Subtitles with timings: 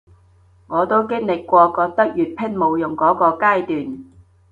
[0.65, 4.03] 我都經歷過覺得粵拼冇用箇個階段